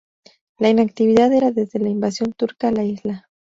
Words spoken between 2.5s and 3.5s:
a la isla.